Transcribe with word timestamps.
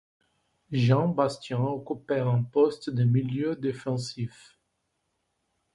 Jean 0.71 1.09
Bastien 1.09 1.59
occupait 1.59 2.21
un 2.21 2.41
poste 2.41 2.89
de 2.89 3.03
milieu 3.03 3.55
défensif. 3.55 4.57